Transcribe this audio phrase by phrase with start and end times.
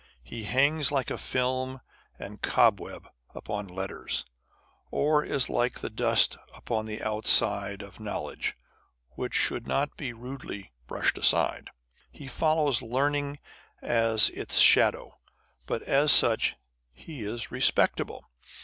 [0.23, 1.79] He hangs like a film
[2.17, 4.25] and cobweb upon letters,
[4.89, 8.57] or is like the dust upon the outside of knowledge,
[9.11, 11.69] which should not be rudely brushed aside.
[12.11, 13.37] He follows learning
[13.79, 15.17] as its shadow;
[15.67, 16.55] but as such,
[16.91, 18.25] he is respectable.